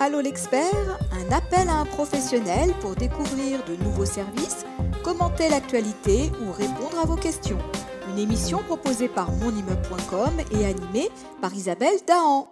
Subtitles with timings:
[0.00, 4.64] Allô l'expert, un appel à un professionnel pour découvrir de nouveaux services,
[5.02, 7.58] commenter l'actualité ou répondre à vos questions.
[8.06, 11.10] Une émission proposée par monimmeuble.com et animée
[11.42, 12.46] par Isabelle Dahan.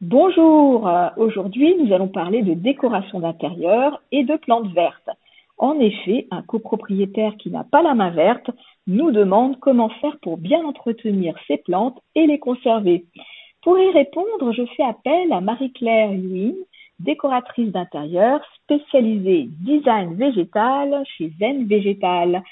[0.00, 0.88] Bonjour,
[1.18, 5.10] aujourd'hui nous allons parler de décoration d'intérieur et de plantes vertes.
[5.58, 8.50] En effet, un copropriétaire qui n'a pas la main verte
[8.86, 13.04] nous demande comment faire pour bien entretenir ses plantes et les conserver.
[13.64, 16.66] Pour y répondre, je fais appel à Marie-Claire Luynes,
[17.00, 22.42] décoratrice d'intérieur spécialisée design végétal chez Zen Végétal.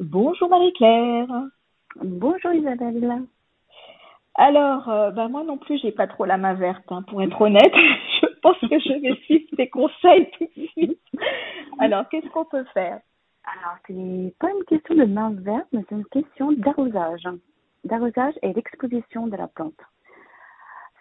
[0.00, 1.28] Bonjour Marie-Claire.
[2.02, 3.26] Bonjour Isabelle.
[4.34, 7.38] Alors, euh, bah moi non plus, j'ai pas trop la main verte, hein, pour être
[7.38, 7.74] honnête.
[8.22, 10.98] je pense que je vais suivre tes conseils tout de suite.
[11.80, 12.98] Alors, qu'est-ce qu'on peut faire?
[13.44, 17.28] Alors, c'est pas une question de main verte, mais c'est une question d'arrosage.
[17.84, 19.74] D'arrosage et d'exposition de la plante.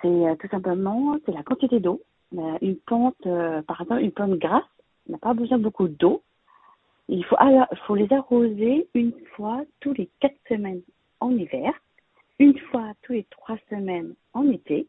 [0.02, 2.02] C'est euh, tout simplement c'est la quantité d'eau.
[2.38, 4.64] Euh, une plante, euh, par exemple, une plante grasse
[5.08, 6.22] n'a pas besoin de beaucoup d'eau.
[7.09, 7.36] Il faut,
[7.88, 10.81] faut les arroser une fois tous les quatre semaines
[11.20, 11.73] en hiver,
[12.40, 14.88] une fois tous les trois semaines en été.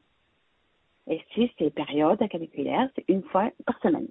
[1.08, 4.06] Et si c'est période caniculaire, c'est une fois par semaine.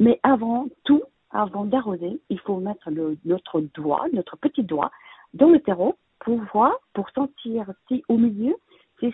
[0.00, 2.90] Mais avant tout, avant d'arroser, il faut mettre
[3.24, 4.90] notre doigt, notre petit doigt,
[5.32, 8.56] dans le terreau pour voir, pour sentir si au milieu,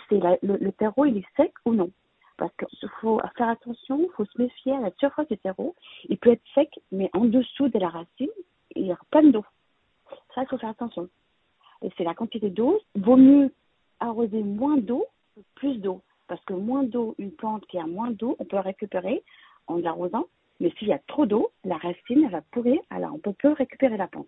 [0.08, 1.90] c'est le, terreau il est sec ou non.
[2.36, 5.74] Parce qu'il faut faire attention, il faut se méfier à la surface du terreau.
[6.08, 8.28] Il peut être sec, mais en dessous de la racine,
[8.76, 9.44] il y a plein d'eau.
[10.34, 11.08] Ça, il faut faire attention.
[11.82, 12.80] Et c'est la quantité d'eau.
[12.94, 13.52] Vaut mieux
[13.98, 16.02] arroser moins d'eau que plus d'eau.
[16.28, 19.24] Parce que moins d'eau, une plante qui a moins d'eau, on peut la récupérer
[19.66, 20.26] en l'arrosant.
[20.60, 23.52] Mais s'il y a trop d'eau, la racine elle va pourrir, alors on peut plus
[23.52, 24.26] récupérer la plante.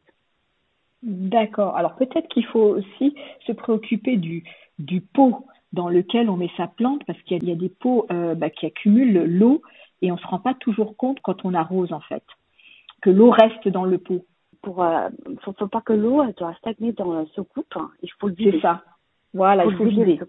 [1.03, 1.77] D'accord.
[1.77, 3.15] Alors peut-être qu'il faut aussi
[3.47, 4.45] se préoccuper du,
[4.79, 8.34] du pot dans lequel on met sa plante parce qu'il y, a des pots euh,
[8.34, 9.62] bah, qui accumulent l'eau
[10.03, 12.25] et on se rend pas toujours compte quand on arrose en fait
[13.01, 14.25] que l'eau reste dans le pot.
[14.62, 15.09] Pour euh,
[15.43, 17.75] faut, faut pas que l'eau doit stagner dans la soucoupe.
[17.77, 17.91] Hein.
[18.03, 18.53] Il faut le vider.
[18.53, 18.83] C'est ça.
[19.33, 20.21] Voilà, il faut, il faut vider.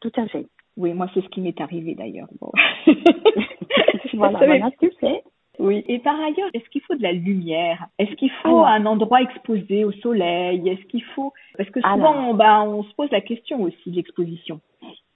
[0.00, 0.46] Tout à fait.
[0.76, 2.28] Oui, moi c'est ce qui m'est arrivé d'ailleurs.
[2.40, 2.52] Bon.
[4.14, 5.23] voilà, voilà, tu sais.
[5.64, 5.82] Oui.
[5.88, 7.86] Et par ailleurs, est-ce qu'il faut de la lumière?
[7.98, 10.68] Est-ce qu'il faut un endroit exposé au soleil?
[10.68, 13.96] Est-ce qu'il faut Parce que souvent, on, bah, on se pose la question aussi de
[13.96, 14.60] l'exposition.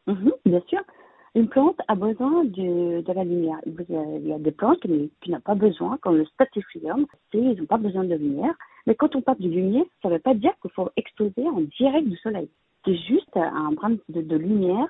[0.06, 0.80] Mhm, bien sûr.
[1.34, 3.58] Une plante a besoin de, de la lumière.
[3.66, 7.66] Il y a des plantes qui, qui n'ont pas besoin, comme le statifium, ils n'ont
[7.66, 8.54] pas besoin de lumière.
[8.86, 11.60] Mais quand on parle de lumière, ça ne veut pas dire qu'il faut exposer en
[11.78, 12.48] direct du soleil.
[12.86, 14.88] C'est juste un brin de, de lumière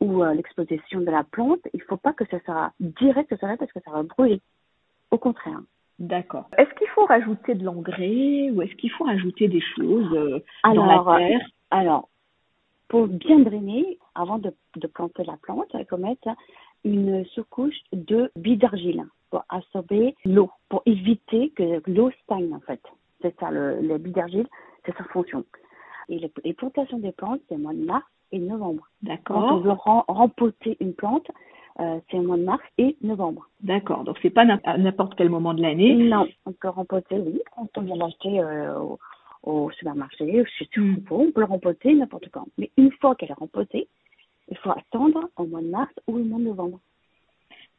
[0.00, 1.58] ou euh, l'exposition de la plante.
[1.74, 4.40] Il ne faut pas que ça soit direct au soleil parce que ça va brûler.
[5.10, 5.60] Au contraire.
[5.98, 6.48] D'accord.
[6.56, 10.86] Est-ce qu'il faut rajouter de l'engrais ou est-ce qu'il faut rajouter des choses euh, dans
[10.86, 11.46] la terre?
[11.70, 12.08] Alors,
[12.88, 16.28] pour bien drainer, avant de, de planter la plante, il faut mettre
[16.84, 22.80] une sous-couche de billes d'argile pour absorber l'eau, pour éviter que l'eau stagne en fait.
[23.20, 24.46] C'est ça, le, les billes d'argile,
[24.84, 25.44] c'est sa fonction.
[26.08, 28.88] Et les, plantations des plantes, c'est au mois de mars et novembre.
[29.02, 29.48] D'accord.
[29.48, 29.76] Quand on veut
[30.08, 31.30] rempoter une plante,
[31.80, 33.48] euh, c'est au mois de mars et novembre.
[33.62, 35.94] D'accord, donc c'est pas n'importe quel moment de l'année.
[35.94, 38.98] Non, on peut rempoter, oui, quand on vient l'acheter euh, au,
[39.44, 40.96] au, supermarché, chez mm.
[41.10, 42.46] on peut le rempoter n'importe quand.
[42.58, 43.88] Mais une fois qu'elle est rempotée,
[44.48, 46.80] il faut attendre au mois de mars ou au mois de novembre.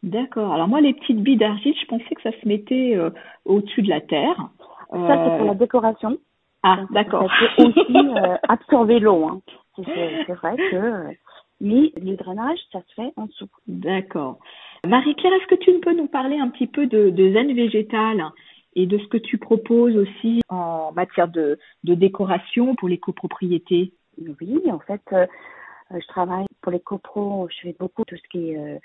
[0.01, 0.53] D'accord.
[0.53, 3.11] Alors moi, les petites billes d'argile, je pensais que ça se mettait euh,
[3.45, 4.50] au-dessus de la terre.
[4.90, 6.17] Ça, c'est pour la décoration.
[6.63, 7.29] Ah, d'accord.
[7.29, 7.97] Ça peut aussi
[8.50, 9.25] absorber l'eau.
[9.25, 9.41] Hein.
[9.78, 11.13] C'est vrai que
[11.61, 13.47] mais le drainage, ça se fait en dessous.
[13.67, 14.39] D'accord.
[14.85, 18.25] Marie-Claire, est-ce que tu peux nous parler un petit peu de, de zen végétal
[18.75, 23.94] et de ce que tu proposes aussi en matière de, de décoration pour les copropriétés?
[24.17, 25.27] Oui, en fait, euh,
[25.91, 28.79] je travaille pour les copros, je fais beaucoup tout ce qui est euh,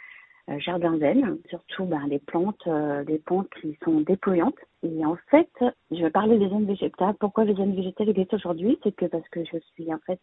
[0.51, 4.59] euh jardin zen, surtout ben, les plantes, euh, les plantes qui sont déployantes.
[4.83, 5.51] Et en fait,
[5.91, 7.15] je vais parler des zen végétales.
[7.19, 8.79] Pourquoi les zen végétales existent aujourd'hui?
[8.83, 10.21] C'est que parce que je suis en fait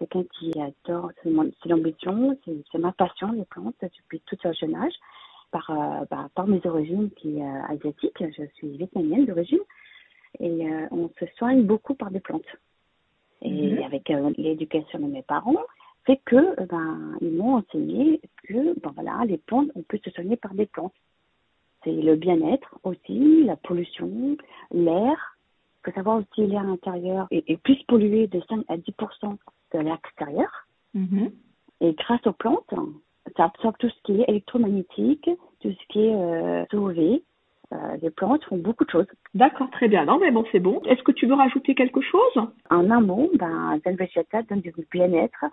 [0.00, 4.94] quelqu'un qui adore, c'est l'ambition, c'est ma passion, les plantes, depuis tout un jeune âge,
[5.50, 9.60] par, euh, bah, par mes origines qui euh, asiatique, je suis vietnamienne d'origine,
[10.38, 12.42] et euh, on se soigne beaucoup par des plantes.
[13.42, 13.82] Et mhm.
[13.82, 15.64] avec l'éducation de mes parents,
[16.06, 20.36] c'est que ben ils m'ont enseigné que ben voilà les plantes on peut se soigner
[20.36, 20.94] par des plantes.
[21.82, 24.36] C'est le bien-être aussi, la pollution,
[24.72, 25.36] l'air.
[25.78, 28.92] Il faut savoir aussi l'air intérieur est, est, plus pollué de 5 à 10
[29.72, 30.66] de l'extérieur.
[30.94, 31.30] Mhm.
[31.80, 32.74] Et grâce aux plantes,
[33.36, 35.30] ça absorbe tout ce qui est électromagnétique,
[35.60, 37.22] tout ce qui est euh, UV.
[37.72, 39.06] Euh, les plantes font beaucoup de choses.
[39.34, 40.04] D'accord, très bien.
[40.04, 40.82] Non, mais bon, c'est bon.
[40.86, 42.48] Est-ce que tu veux rajouter quelque chose?
[42.68, 45.44] En un mot, ben, Zen Végétal donne du bien-être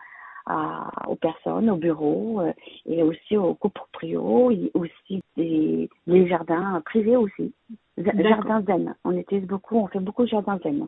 [1.07, 2.53] aux personnes, aux bureaux euh,
[2.85, 7.53] et aussi aux coproprios, et aussi des, les jardins privés aussi.
[7.97, 8.95] Jardins zen.
[9.03, 10.87] On utilise beaucoup, on fait beaucoup de jardins zen.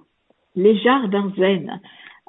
[0.55, 1.79] Les jardins zen.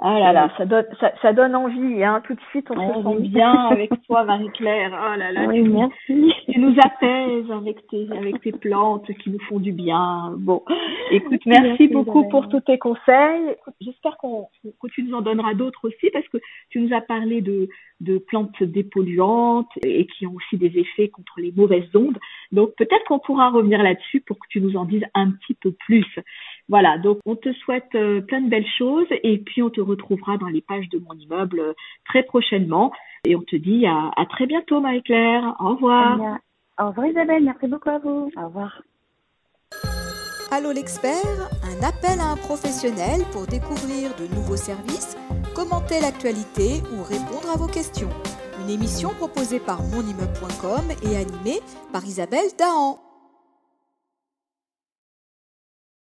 [0.03, 2.23] Ah là là, ça donne, ça, ça donne envie, hein.
[2.27, 4.93] Tout de suite, on se sent bien avec toi, Marie-Claire.
[4.93, 6.33] Oh là là, oui, tu, merci.
[6.51, 10.33] tu nous apaises avec tes, avec tes plantes qui nous font du bien.
[10.39, 10.63] Bon,
[11.11, 13.57] écoute, merci, beaucoup pour tous tes conseils.
[13.83, 16.39] J'espère qu'on, que tu nous en donneras d'autres aussi parce que
[16.71, 17.69] tu nous as parlé de,
[18.01, 22.19] de plantes dépolluantes et qui ont aussi des effets contre les mauvaises ondes.
[22.53, 25.73] Donc peut-être qu'on pourra revenir là-dessus pour que tu nous en dises un petit peu
[25.73, 26.07] plus.
[26.71, 30.39] Voilà, donc on te souhaite euh, plein de belles choses et puis on te retrouvera
[30.39, 31.73] dans les pages de mon immeuble euh,
[32.05, 32.93] très prochainement.
[33.25, 35.57] Et on te dit à, très bientôt Marie-Claire.
[35.59, 36.39] Au revoir.
[36.81, 38.31] Au revoir Isabelle, merci beaucoup à vous.
[38.37, 38.83] Au revoir.
[40.53, 45.17] Allô l'expert, un appel à un professionnel pour découvrir de nouveaux services,
[45.55, 48.11] commenter l'actualité ou répondre à vos questions.
[48.63, 51.59] Une émission proposée par monimmeuble.com et animée
[51.93, 53.10] par Isabelle Dahan.